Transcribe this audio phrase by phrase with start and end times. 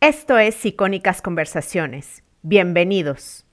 [0.00, 2.22] Esto es Icónicas Conversaciones.
[2.42, 3.44] Bienvenidos.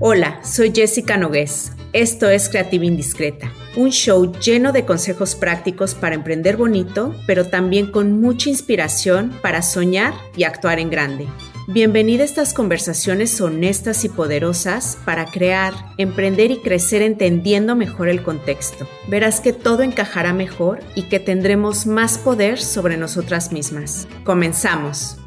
[0.00, 1.72] Hola, soy Jessica Nogués.
[1.92, 7.92] Esto es Creativa Indiscreta, un show lleno de consejos prácticos para emprender bonito, pero también
[7.92, 11.28] con mucha inspiración para soñar y actuar en grande.
[11.70, 18.22] Bienvenida a estas conversaciones honestas y poderosas para crear, emprender y crecer entendiendo mejor el
[18.22, 18.86] contexto.
[19.06, 24.08] Verás que todo encajará mejor y que tendremos más poder sobre nosotras mismas.
[24.24, 25.18] Comenzamos.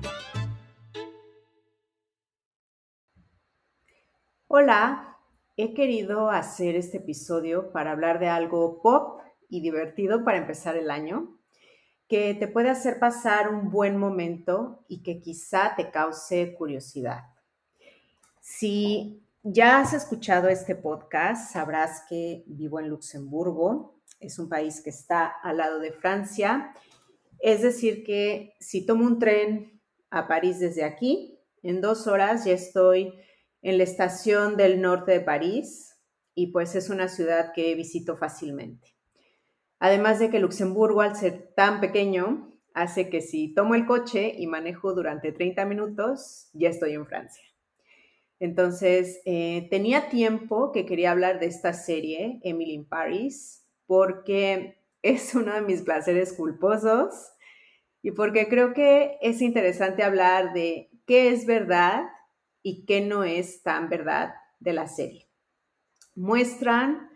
[4.48, 5.20] Hola,
[5.58, 10.90] he querido hacer este episodio para hablar de algo pop y divertido para empezar el
[10.90, 11.38] año
[12.12, 17.22] que te puede hacer pasar un buen momento y que quizá te cause curiosidad.
[18.42, 24.02] Si ya has escuchado este podcast, sabrás que vivo en Luxemburgo.
[24.20, 26.74] Es un país que está al lado de Francia.
[27.40, 32.52] Es decir, que si tomo un tren a París desde aquí, en dos horas ya
[32.52, 33.14] estoy
[33.62, 35.96] en la estación del norte de París
[36.36, 38.98] y pues es una ciudad que visito fácilmente.
[39.82, 44.46] Además de que Luxemburgo, al ser tan pequeño, hace que si tomo el coche y
[44.46, 47.44] manejo durante 30 minutos, ya estoy en Francia.
[48.40, 55.34] Entonces, eh, tenía tiempo que quería hablar de esta serie, Emily in Paris, porque es
[55.36, 57.16] uno de mis placeres culposos
[58.04, 62.04] y porque creo que es interesante hablar de qué es verdad
[62.62, 65.28] y qué no es tan verdad de la serie.
[66.14, 67.11] Muestran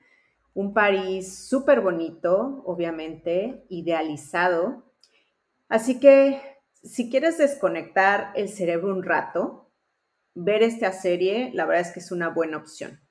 [0.56, 4.86] un París súper bonito, obviamente, idealizado.
[5.68, 6.42] Así que
[6.82, 9.70] si quieres desconectar el cerebro un rato,
[10.34, 13.02] ver esta serie, la verdad es que es una buena opción.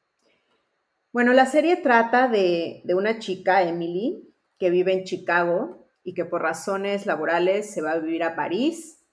[1.13, 6.25] Bueno, la serie trata de, de una chica, Emily, que vive en Chicago y que
[6.25, 9.05] por razones laborales se va a vivir a París.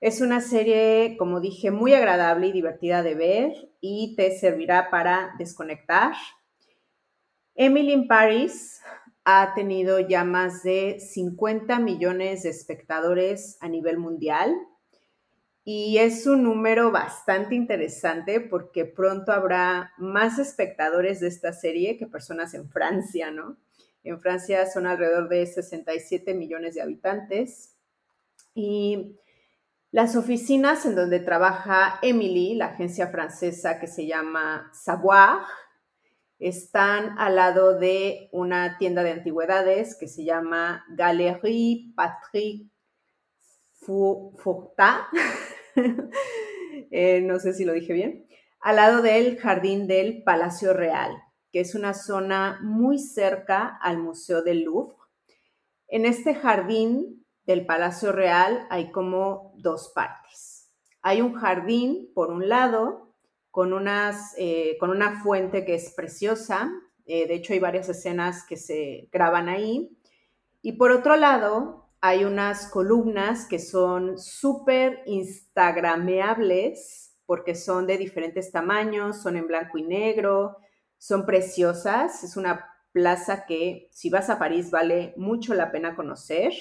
[0.00, 5.34] Es una serie, como dije, muy agradable y divertida de ver y te servirá para
[5.38, 6.14] desconectar
[7.54, 8.80] Emily in Paris
[9.24, 14.54] ha tenido ya más de 50 millones de espectadores a nivel mundial
[15.64, 22.06] y es un número bastante interesante porque pronto habrá más espectadores de esta serie que
[22.06, 23.56] personas en Francia, ¿no?
[24.02, 27.74] En Francia son alrededor de 67 millones de habitantes
[28.54, 29.16] y
[29.90, 35.38] las oficinas en donde trabaja Emily, la agencia francesa que se llama Savoir,
[36.48, 42.70] están al lado de una tienda de antigüedades que se llama Galerie Patrick
[43.80, 45.06] Fourtat.
[46.90, 48.26] Eh, no sé si lo dije bien.
[48.60, 51.10] Al lado del jardín del Palacio Real,
[51.50, 54.96] que es una zona muy cerca al Museo del Louvre.
[55.88, 60.72] En este jardín del Palacio Real hay como dos partes.
[61.00, 63.03] Hay un jardín por un lado
[63.54, 66.72] con, unas, eh, con una fuente que es preciosa.
[67.06, 69.96] Eh, de hecho, hay varias escenas que se graban ahí.
[70.60, 78.50] Y por otro lado, hay unas columnas que son súper instagrameables porque son de diferentes
[78.50, 80.56] tamaños, son en blanco y negro,
[80.98, 82.24] son preciosas.
[82.24, 86.52] Es una plaza que si vas a París vale mucho la pena conocer.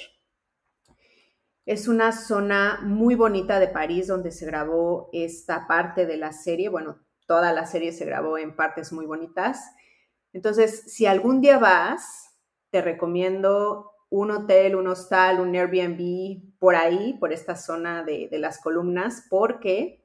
[1.66, 6.68] Es una zona muy bonita de París donde se grabó esta parte de la serie.
[6.68, 9.64] Bueno, toda la serie se grabó en partes muy bonitas.
[10.34, 12.36] Entonces, si algún día vas,
[12.70, 18.40] te recomiendo un hotel, un hostal, un Airbnb por ahí, por esta zona de, de
[18.40, 20.04] las columnas, porque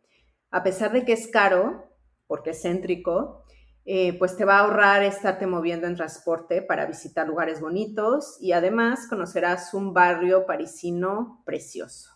[0.50, 1.90] a pesar de que es caro,
[2.28, 3.44] porque es céntrico,
[3.90, 8.52] eh, pues te va a ahorrar estarte moviendo en transporte para visitar lugares bonitos y
[8.52, 12.10] además conocerás un barrio parisino precioso.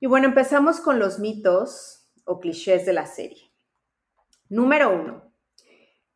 [0.00, 3.52] Y bueno, empezamos con los mitos o clichés de la serie.
[4.48, 5.32] Número uno,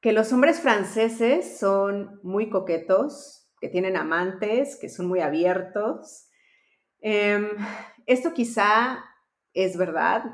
[0.00, 6.26] que los hombres franceses son muy coquetos, que tienen amantes, que son muy abiertos.
[7.00, 7.50] Em,
[8.04, 8.98] esto quizá
[9.52, 10.25] es verdad,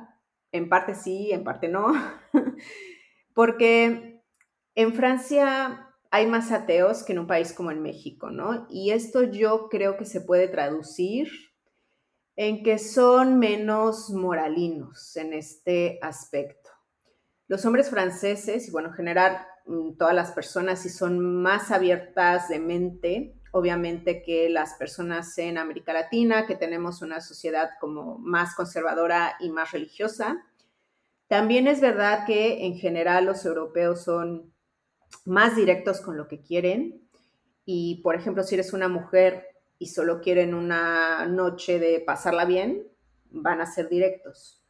[0.53, 1.93] en parte sí, en parte no.
[3.35, 4.23] porque
[4.75, 8.67] en Francia hay más ateos que en un país como en México, ¿no?
[8.69, 11.29] Y esto yo creo que se puede traducir
[12.37, 16.71] en que son menos moralinos en este aspecto.
[17.49, 22.49] Los hombres franceses, y bueno, en general mm, todas las personas, sí son más abiertas
[22.49, 28.55] de mente, obviamente que las personas en América Latina, que tenemos una sociedad como más
[28.55, 30.45] conservadora y más religiosa.
[31.31, 34.53] También es verdad que en general los europeos son
[35.25, 37.09] más directos con lo que quieren
[37.65, 39.47] y, por ejemplo, si eres una mujer
[39.79, 42.85] y solo quieren una noche de pasarla bien,
[43.31, 44.67] van a ser directos.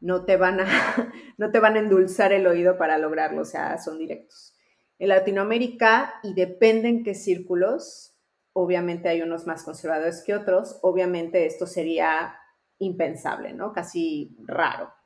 [0.00, 0.66] No te van a,
[1.36, 4.56] no te van a endulzar el oído para lograrlo, o sea, son directos.
[4.98, 8.16] En Latinoamérica, y depende en qué círculos,
[8.54, 12.34] obviamente hay unos más conservadores que otros, obviamente esto sería
[12.78, 13.74] impensable, ¿no?
[13.74, 14.96] Casi raro.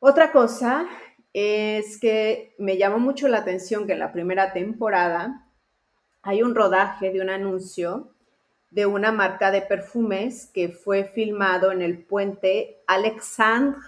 [0.00, 0.86] Otra cosa
[1.32, 5.48] es que me llamó mucho la atención que en la primera temporada
[6.22, 8.14] hay un rodaje de un anuncio
[8.70, 13.80] de una marca de perfumes que fue filmado en el puente Alexandre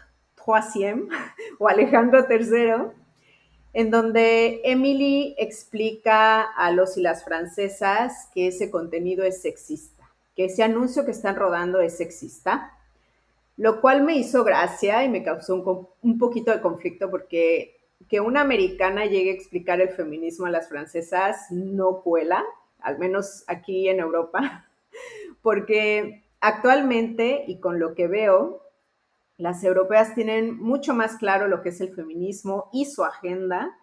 [0.46, 1.08] III
[1.58, 2.92] o Alejandro III
[3.72, 10.46] en donde Emily explica a los y las francesas que ese contenido es sexista, que
[10.46, 12.72] ese anuncio que están rodando es sexista,
[13.60, 17.76] lo cual me hizo gracia y me causó un, poquito de conflicto porque
[18.08, 22.42] que una americana llegue a explicar el feminismo a las francesas no cuela,
[22.78, 24.66] al menos aquí en Europa,
[25.42, 28.62] porque actualmente y con lo que veo,
[29.36, 33.76] las europeas tienen mucho más claro lo que es el feminismo y su agenda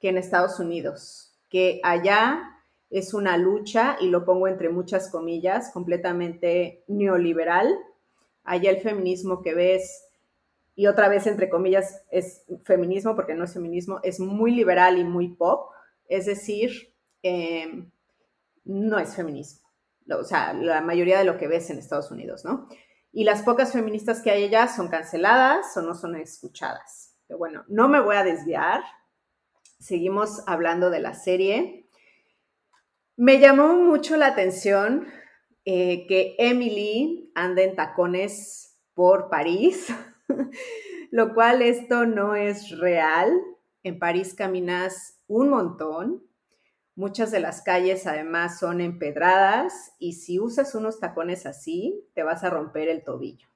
[0.00, 2.56] que en Estados Unidos, que allá
[2.90, 7.78] es una lucha, y lo pongo entre muchas comillas, completamente neoliberal.
[8.50, 10.04] Allá el feminismo que ves,
[10.74, 15.04] y otra vez entre comillas es feminismo, porque no es feminismo, es muy liberal y
[15.04, 15.70] muy pop,
[16.08, 17.90] es decir, em,
[18.64, 19.68] no es feminismo.
[20.10, 22.66] O sea, la mayoría de lo que ves en Estados Unidos, ¿no?
[23.12, 27.16] y las pocas feministas que hay allá son canceladas o no son escuchadas.
[27.26, 28.82] Pero bueno, no me voy a desviar.
[29.78, 31.88] Seguimos hablando de la serie.
[33.16, 35.08] Me llamó mucho la atención
[35.64, 39.88] eh, que Emily anda en tacones por París,
[41.10, 43.30] lo cual esto no es real.
[43.82, 46.22] En París caminas un montón,
[47.00, 52.44] Muchas de las calles además son empedradas y si usas unos tacones así, te vas
[52.44, 53.48] a romper el tobillo.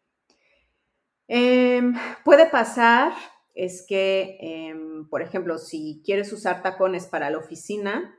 [1.29, 3.13] Em, puede pasar
[3.55, 8.19] es que, em, por ejemplo, si quieres usar tacones para la oficina,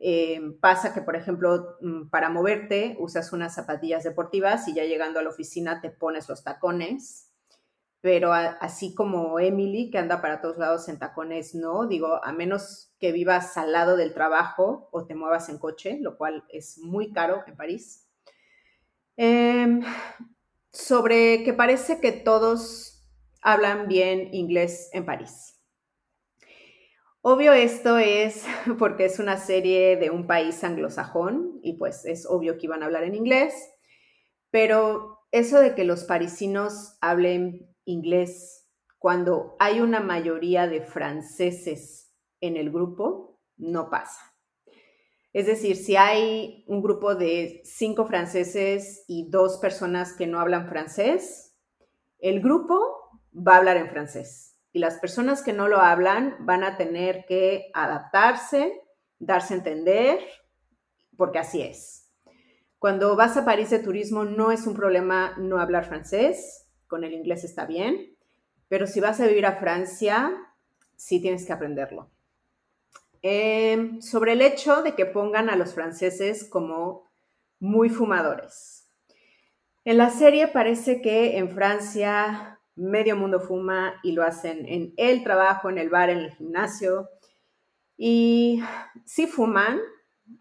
[0.00, 5.20] em, pasa que, por ejemplo, mm, para moverte usas unas zapatillas deportivas y ya llegando
[5.20, 7.30] a la oficina te pones los tacones
[8.00, 12.94] pero así como Emily, que anda para todos lados en tacones, no, digo, a menos
[12.98, 17.12] que vivas al lado del trabajo o te muevas en coche, lo cual es muy
[17.12, 18.08] caro en París.
[19.16, 19.82] Em,
[20.72, 23.06] sobre que parece que todos
[23.42, 25.59] hablan bien inglés en París.
[27.22, 28.46] Obvio esto es
[28.78, 32.86] porque es una serie de un país anglosajón y pues es obvio que iban a
[32.86, 33.54] hablar en inglés,
[34.50, 38.68] pero eso de que los parisinos hablen inglés
[38.98, 44.20] cuando hay una mayoría de franceses en el grupo, no pasa.
[45.32, 50.68] Es decir, si hay un grupo de cinco franceses y dos personas que no hablan
[50.68, 51.54] francés,
[52.18, 52.80] el grupo
[53.34, 57.24] va a hablar en francés y las personas que no lo hablan van a tener
[57.26, 58.80] que adaptarse,
[59.18, 60.20] darse a entender,
[61.16, 62.08] porque así es.
[62.78, 67.12] Cuando vas a París de turismo no es un problema no hablar francés, con el
[67.12, 68.16] inglés está bien,
[68.68, 70.32] pero si vas a vivir a Francia,
[70.96, 72.10] sí tienes que aprenderlo.
[73.22, 77.10] Em, sobre el hecho de que pongan a los franceses como
[77.58, 78.88] muy fumadores.
[79.84, 85.22] En la serie parece que en Francia medio mundo fuma y lo hacen en el
[85.22, 87.08] trabajo, en el bar, en el gimnasio.
[87.96, 88.62] Y
[89.04, 89.80] sí fuman,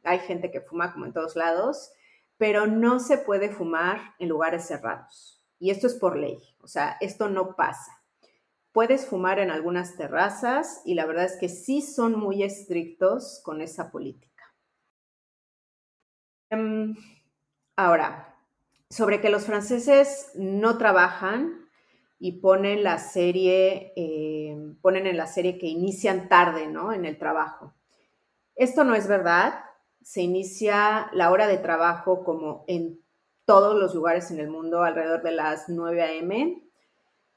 [0.03, 1.91] hay gente que fuma como en todos lados,
[2.37, 5.43] pero no se puede fumar en lugares cerrados.
[5.59, 8.01] Y esto es por ley, o sea, esto no pasa.
[8.71, 13.61] Puedes fumar en algunas terrazas y la verdad es que sí son muy estrictos con
[13.61, 14.29] esa política.
[16.49, 16.95] Em,
[17.75, 18.37] ahora,
[18.89, 21.68] sobre que los franceses no trabajan
[22.19, 26.91] y ponen la serie, eh, ponen en la serie que inician tarde, ¿no?
[26.91, 27.73] En el trabajo.
[28.55, 29.61] Esto no es verdad.
[30.01, 32.99] Se inicia la hora de trabajo como en
[33.45, 36.61] todos los lugares en el mundo alrededor de las 9 a.m.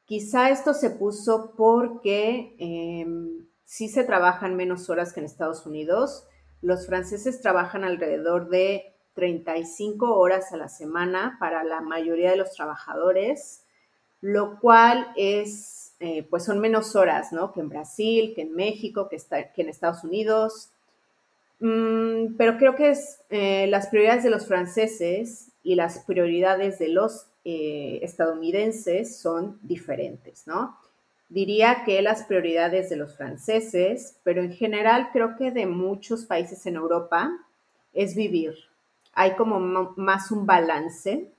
[0.05, 6.27] Quizá esto se puso porque em, sí se trabajan menos horas que en Estados Unidos.
[6.61, 12.53] Los franceses trabajan alrededor de 35 horas a la semana para la mayoría de los
[12.53, 13.62] trabajadores,
[14.23, 17.52] lo cual es, eh, pues son menos horas, ¿no?
[17.52, 20.71] Que en Brasil, que en México, que, está, que en Estados Unidos.
[21.61, 26.88] Mm, pero creo que es, eh, las prioridades de los franceses y las prioridades de
[26.88, 30.79] los eh, estadounidenses son diferentes, ¿no?
[31.29, 36.64] Diría que las prioridades de los franceses, pero en general creo que de muchos países
[36.67, 37.33] en Europa,
[37.93, 38.55] es vivir.
[39.14, 39.61] hay como
[39.97, 41.31] más un balance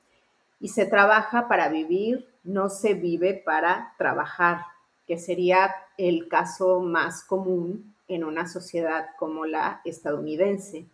[0.64, 4.62] y se trabaja para vivir, no se vive para trabajar,
[5.06, 10.86] que sería el caso más común en una sociedad como la estadounidense.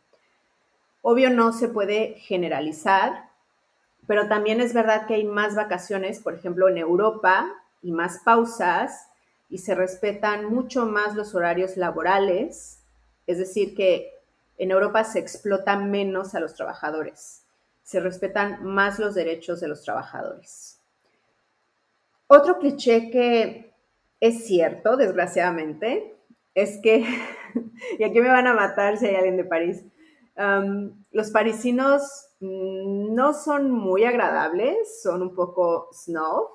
[1.03, 3.29] Obvio no se puede generalizar,
[4.07, 7.47] pero también es verdad que hay más vacaciones, por ejemplo, en Europa
[7.83, 9.11] y más pausas
[9.51, 12.79] y se respetan mucho más los horarios laborales,
[13.27, 14.09] es decir, que
[14.57, 17.43] en Europa se explota menos a los trabajadores,
[17.89, 20.79] se respetan más los derechos de los trabajadores.
[22.27, 23.73] Otro cliché que
[24.19, 26.15] es cierto, desgraciadamente,
[26.53, 27.03] es que,
[27.97, 29.83] y aquí me van a matar si hay alguien de París,
[31.09, 36.47] los parisinos no son muy agradables, son un poco snob.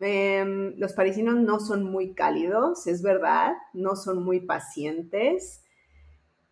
[0.00, 5.62] Em, los parisinos no son muy cálidos, es verdad, no son muy pacientes.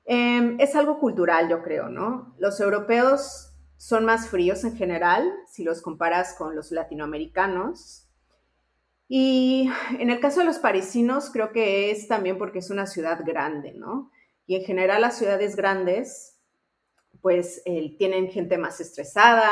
[0.04, 2.34] Em, es algo cultural, yo creo, ¿no?
[2.38, 3.51] Los europeos
[3.82, 8.06] son más fríos en general, si los comparas con los latinoamericanos.
[9.08, 13.18] Y en el caso de los parisinos, creo que es también porque es una ciudad
[13.26, 14.12] grande, ¿no?
[14.46, 16.38] Y en general las ciudades grandes
[17.20, 17.60] pues
[17.98, 19.50] tienen gente más estresada,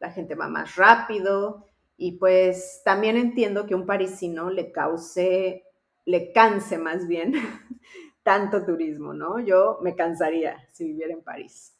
[0.00, 1.68] la gente va más rápido
[1.98, 5.64] y pues también entiendo que un parisino le cause,
[6.06, 7.34] le canse más bien
[8.22, 9.38] tanto turismo, ¿no?
[9.38, 11.75] Yo me cansaría si viviera en París,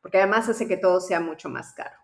[0.00, 1.96] porque además hace que todo sea mucho más caro.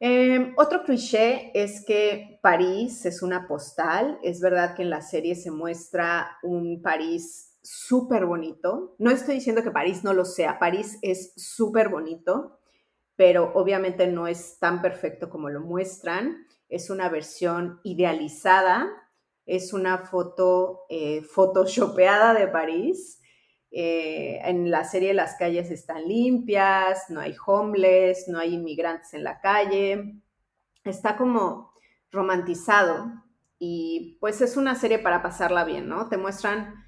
[0.00, 4.18] Em, otro cliché es que París es una postal.
[4.22, 8.94] Es verdad que en la serie se muestra un París súper bonito.
[8.98, 12.60] No estoy diciendo que París no lo sea, París es súper bonito,
[13.16, 16.46] pero obviamente no es tan perfecto como lo muestran.
[16.68, 18.88] Es una versión idealizada,
[19.46, 23.20] es una foto eh, photoshopeada de París.
[23.70, 29.24] Eh, en la serie las calles están limpias, no hay homeless, no hay inmigrantes en
[29.24, 30.20] la calle.
[30.84, 31.72] Está como
[32.10, 33.12] romantizado
[33.58, 36.08] y pues es una serie para pasarla bien, ¿no?
[36.08, 36.86] Te muestran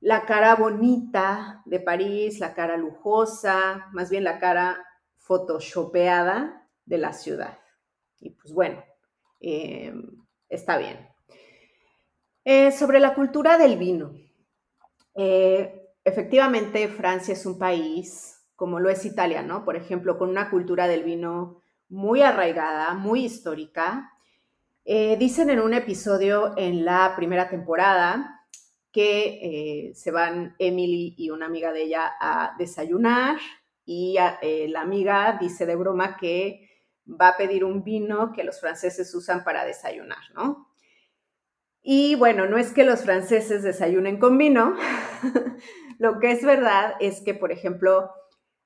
[0.00, 4.84] la cara bonita de París, la cara lujosa, más bien la cara
[5.18, 7.58] photoshopeada de la ciudad.
[8.18, 8.82] Y pues bueno,
[9.40, 11.08] em, está bien.
[12.44, 14.12] Eh, sobre la cultura del vino.
[15.14, 19.64] Eh, efectivamente, Francia es un país, como lo es Italia, ¿no?
[19.64, 24.12] Por ejemplo, con una cultura del vino muy arraigada, muy histórica.
[24.84, 28.40] Eh, dicen en un episodio en la primera temporada
[28.92, 33.38] que eh, se van Emily y una amiga de ella a desayunar
[33.84, 36.68] y eh, la amiga dice de broma que
[37.08, 40.68] va a pedir un vino que los franceses usan para desayunar, ¿no?
[41.82, 44.76] Y bueno, no es que los franceses desayunen con vino,
[46.00, 48.10] lo que es verdad es que, por ejemplo,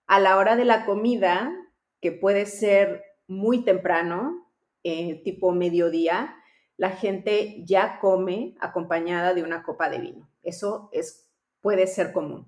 [0.06, 1.52] a la hora de la comida,
[2.00, 4.48] que puede ser muy temprano,
[4.84, 6.36] eh, tipo mediodía,
[6.76, 10.30] la gente ya come acompañada de una copa de vino.
[10.44, 11.28] Eso es,
[11.60, 12.46] puede ser común.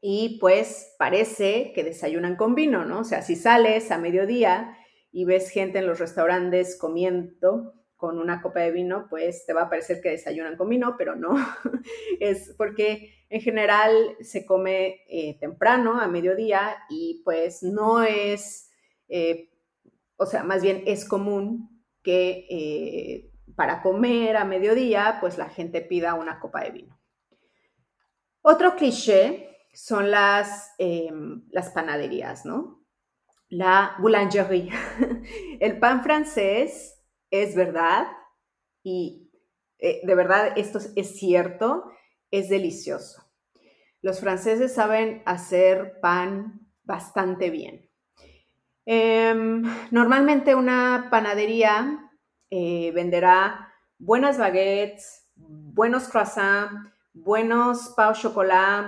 [0.00, 3.00] Y pues parece que desayunan con vino, ¿no?
[3.00, 4.78] O sea, si sales a mediodía
[5.10, 9.62] y ves gente en los restaurantes comiendo con una copa de vino, pues te va
[9.62, 11.34] a parecer que desayunan con vino, pero no.
[12.20, 18.70] es porque en general se come eh, temprano, a mediodía, y pues no es,
[19.08, 19.50] eh,
[20.16, 25.80] o sea, más bien es común que eh, para comer a mediodía, pues la gente
[25.80, 27.00] pida una copa de vino.
[28.42, 32.86] Otro cliché son las, em, las panaderías, ¿no?
[33.48, 34.70] La boulangerie.
[35.60, 36.97] El pan francés
[37.30, 38.06] es verdad
[38.82, 39.30] y
[39.78, 41.90] eh, de verdad esto es cierto,
[42.30, 43.24] es delicioso.
[44.00, 47.88] Los franceses saben hacer pan bastante bien.
[48.86, 52.10] Em, normalmente una panadería
[52.50, 53.68] eh, venderá
[53.98, 58.86] buenas baguettes, buenos croissants, buenos pao chocolat,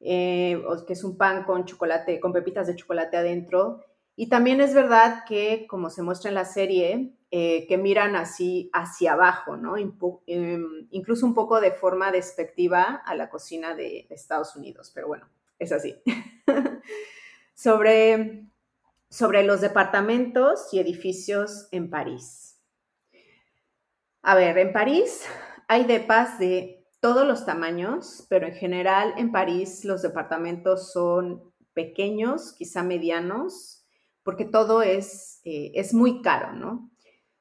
[0.00, 3.84] eh, que es un pan con chocolate, con pepitas de chocolate adentro.
[4.16, 8.70] Y también es verdad que, como se muestra en la serie, eh, que miran así
[8.72, 9.76] hacia abajo, ¿no?
[9.76, 15.28] Em, incluso un poco de forma despectiva a la cocina de Estados Unidos, pero bueno,
[15.58, 15.96] es así.
[17.54, 18.46] Sobre
[19.08, 22.60] sobre los departamentos y edificios en París.
[24.22, 25.24] A ver, en París
[25.68, 32.52] hay depas de todos los tamaños, pero en general en París los departamentos son pequeños,
[32.52, 33.86] quizá medianos,
[34.22, 36.90] porque todo es, eh, es muy caro, ¿no?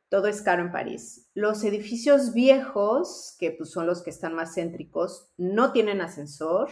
[0.10, 1.30] Todo es caro en París.
[1.34, 6.70] Los edificios viejos, que pues, son los que están más céntricos, no tienen ascensor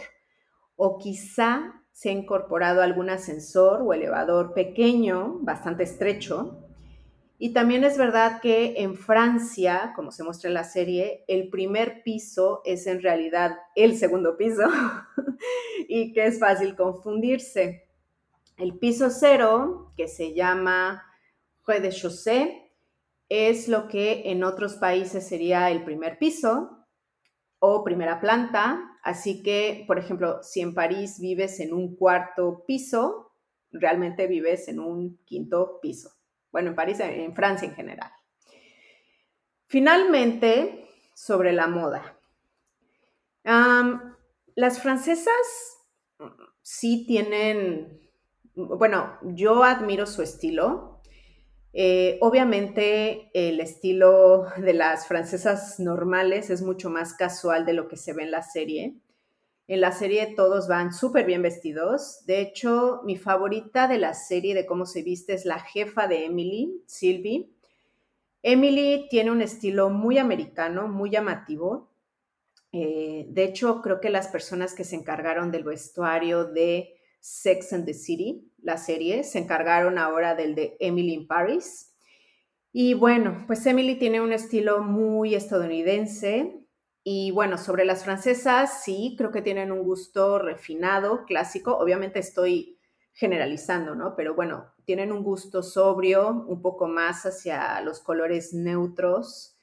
[0.76, 6.60] o quizá se ha incorporado algún ascensor o elevador pequeño, bastante estrecho.
[7.38, 12.02] Y también es verdad que en Francia, como se muestra en la serie, el primer
[12.02, 14.62] piso es en realidad el segundo piso
[15.88, 17.88] y que es fácil confundirse.
[18.56, 21.02] El piso cero, que se llama
[21.66, 22.63] rez de chaussée,
[23.28, 26.86] es lo que en otros países sería el primer piso
[27.58, 28.98] o primera planta.
[29.02, 33.32] Así que, por ejemplo, si en París vives en un cuarto piso,
[33.70, 36.10] realmente vives en un quinto piso.
[36.52, 38.10] Bueno, en París, en Francia en general.
[39.66, 42.18] Finalmente, sobre la moda.
[44.56, 45.78] las francesas
[46.62, 48.08] sí tienen,
[48.54, 50.93] bueno, yo admiro su estilo,
[51.76, 57.96] eh, obviamente el estilo de las francesas normales es mucho más casual de lo que
[57.96, 58.94] se ve en la serie.
[59.66, 62.24] En la serie todos van súper bien vestidos.
[62.26, 66.26] De hecho, mi favorita de la serie de cómo se viste es la jefa de
[66.26, 67.50] Emily, Sylvie.
[68.42, 71.90] Emily tiene un estilo muy americano, muy llamativo.
[72.70, 77.86] Eh, de hecho, creo que las personas que se encargaron del vestuario de Sex and
[77.86, 81.94] the City, la serie, se encargaron ahora del de Emily in Paris.
[82.72, 86.60] Y bueno, pues Emily tiene un estilo muy estadounidense.
[87.04, 91.76] Y bueno, sobre las francesas, sí, creo que tienen un gusto refinado, clásico.
[91.76, 92.78] Obviamente estoy
[93.12, 94.16] generalizando, ¿no?
[94.16, 99.56] Pero bueno, tienen un gusto sobrio, un poco más hacia los colores neutros,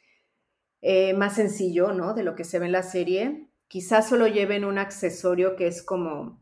[0.82, 2.14] eh, más sencillo, ¿no?
[2.14, 3.50] De lo que se ve en la serie.
[3.68, 6.42] Quizás solo lleven un accesorio que es como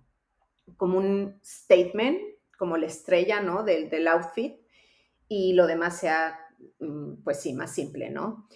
[0.77, 2.19] como un statement,
[2.59, 3.63] como la estrella, ¿no?
[3.63, 4.59] Del, del outfit
[5.29, 6.37] y lo demás sea,
[6.79, 8.47] mm, pues sí, más simple, ¿no?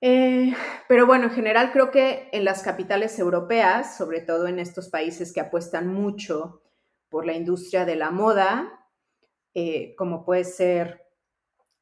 [0.00, 0.54] Eh,
[0.88, 5.32] pero bueno, en general creo que en las capitales europeas, sobre todo en estos países
[5.32, 6.62] que apuestan mucho
[7.08, 8.80] por la industria de la moda,
[9.54, 11.02] eh, como puede ser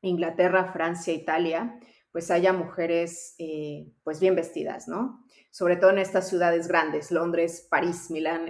[0.03, 1.79] Inglaterra, Francia, Italia,
[2.13, 5.25] pues haya mujeres eh, pues bien vestidas, ¿no?
[5.51, 8.47] Sobre todo en estas ciudades grandes, Londres, París, Milán.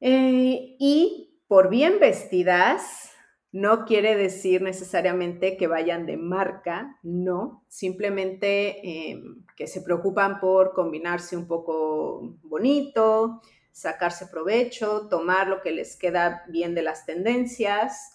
[0.00, 3.10] Eh, y por bien vestidas,
[3.50, 10.72] no quiere decir necesariamente que vayan de marca, no, simplemente em, que se preocupan por
[10.72, 18.14] combinarse un poco bonito, sacarse provecho, tomar lo que les queda bien de las tendencias,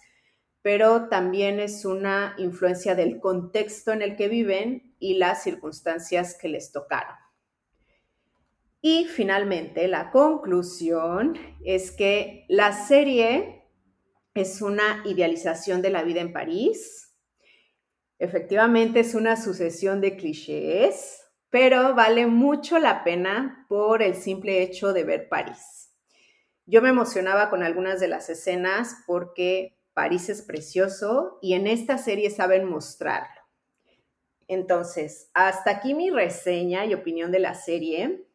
[0.63, 6.49] pero también es una influencia del contexto en el que viven y las circunstancias que
[6.49, 7.26] les tocaron.
[8.81, 13.65] Y finalmente, la conclusión es que la serie
[14.33, 17.15] es una idealización de la vida en París.
[18.19, 24.93] Efectivamente, es una sucesión de clichés, pero vale mucho la pena por el simple hecho
[24.93, 25.93] de ver París.
[26.65, 31.97] Yo me emocionaba con algunas de las escenas porque París es precioso y en esta
[31.97, 33.41] serie saben mostrarlo.
[34.47, 38.26] Entonces, hasta aquí mi reseña y opinión de la serie.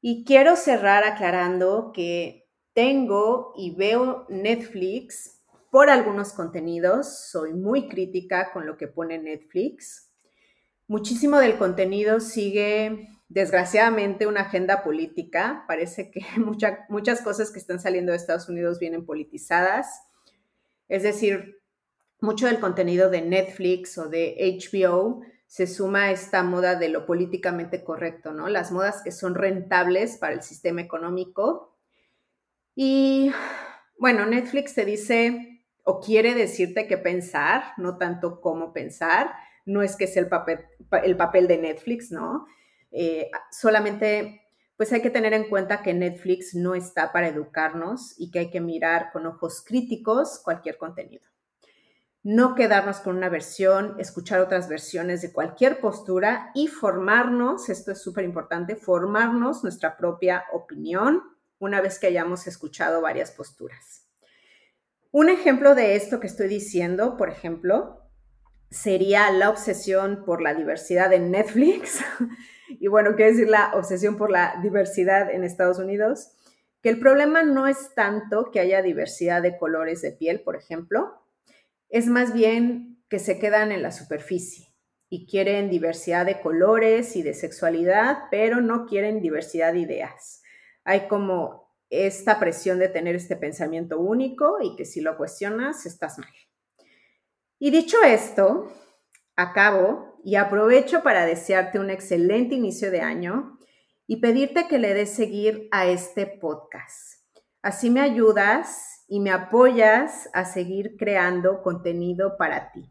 [0.00, 5.40] Y quiero cerrar aclarando que tengo y veo Netflix
[5.72, 7.28] por algunos contenidos.
[7.30, 10.12] Soy muy crítica con lo que pone Netflix.
[10.86, 15.64] Muchísimo del contenido sigue, desgraciadamente, una agenda política.
[15.66, 16.20] Parece que
[16.88, 19.88] muchas cosas que están saliendo de Estados Unidos vienen politizadas.
[20.88, 21.60] Es decir,
[22.20, 27.82] mucho del contenido de Netflix o de HBO se suma esta moda de lo políticamente
[27.82, 28.48] correcto, ¿no?
[28.48, 31.74] Las modas que son rentables para el sistema económico.
[32.74, 33.32] Y
[33.98, 39.32] bueno, Netflix te dice o quiere decirte qué pensar, no tanto cómo pensar.
[39.64, 40.66] No es que sea el papel,
[41.02, 42.46] el papel de Netflix, ¿no?
[42.90, 44.42] Eh, solamente,
[44.76, 48.50] pues hay que tener en cuenta que Netflix no está para educarnos y que hay
[48.50, 51.26] que mirar con ojos críticos cualquier contenido
[52.28, 58.02] no quedarnos con una versión, escuchar otras versiones de cualquier postura y formarnos, esto es
[58.02, 61.22] súper importante, formarnos nuestra propia opinión
[61.58, 64.06] una vez que hayamos escuchado varias posturas.
[65.10, 68.02] Un ejemplo de esto que estoy diciendo, por ejemplo,
[68.70, 72.04] sería la obsesión por la diversidad en Netflix.
[72.68, 76.32] y bueno, quiero decir la obsesión por la diversidad en Estados Unidos,
[76.82, 81.22] que el problema no es tanto que haya diversidad de colores de piel, por ejemplo,
[81.88, 84.74] es más bien que se quedan en la superficie
[85.08, 90.42] y quieren diversidad de colores y de sexualidad, pero no quieren diversidad de ideas.
[90.84, 96.18] Hay como esta presión de tener este pensamiento único y que si lo cuestionas estás
[96.18, 96.32] mal.
[97.58, 98.70] Y dicho esto,
[99.36, 103.58] acabo y aprovecho para desearte un excelente inicio de año
[104.06, 107.27] y pedirte que le des seguir a este podcast.
[107.62, 112.88] Así me ayudas y me apoyas a seguir creando contenido para ti.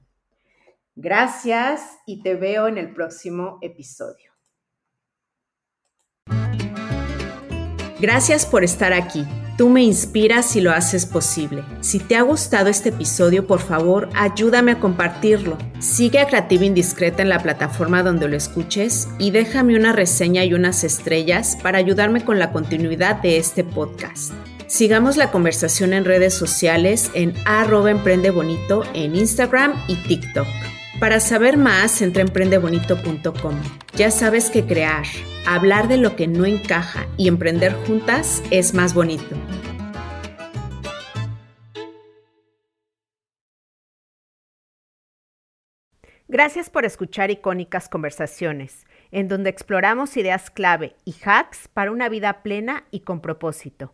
[0.95, 4.31] Gracias y te veo en el próximo episodio.
[7.99, 9.25] Gracias por estar aquí.
[9.57, 11.63] Tú me inspiras y lo haces posible.
[11.81, 15.57] Si te ha gustado este episodio, por favor, ayúdame a compartirlo.
[15.79, 20.53] Sigue a Creativa Indiscreta en la plataforma donde lo escuches y déjame una reseña y
[20.53, 24.33] unas estrellas para ayudarme con la continuidad de este podcast.
[24.67, 30.45] Sigamos la conversación en redes sociales en arroba bonito en Instagram y TikTok.
[30.99, 33.55] Para saber más, entra en emprendebonito.com.
[33.95, 35.05] Ya sabes que crear,
[35.45, 39.37] hablar de lo que no encaja y emprender juntas es más bonito.
[46.27, 52.43] Gracias por escuchar Icónicas Conversaciones, en donde exploramos ideas clave y hacks para una vida
[52.43, 53.93] plena y con propósito.